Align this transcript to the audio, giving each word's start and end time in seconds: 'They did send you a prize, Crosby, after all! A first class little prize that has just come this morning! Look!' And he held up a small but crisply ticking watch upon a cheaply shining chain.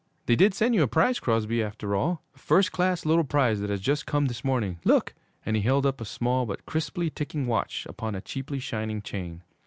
'They 0.25 0.35
did 0.35 0.55
send 0.55 0.73
you 0.73 0.81
a 0.81 0.87
prize, 0.87 1.19
Crosby, 1.19 1.61
after 1.61 1.95
all! 1.95 2.23
A 2.35 2.39
first 2.39 2.71
class 2.71 3.05
little 3.05 3.23
prize 3.23 3.59
that 3.59 3.69
has 3.69 3.79
just 3.79 4.07
come 4.07 4.25
this 4.25 4.43
morning! 4.43 4.79
Look!' 4.83 5.13
And 5.45 5.55
he 5.55 5.61
held 5.61 5.85
up 5.85 6.01
a 6.01 6.05
small 6.05 6.47
but 6.47 6.65
crisply 6.65 7.11
ticking 7.11 7.45
watch 7.45 7.85
upon 7.87 8.15
a 8.15 8.21
cheaply 8.21 8.57
shining 8.57 9.03
chain. 9.03 9.43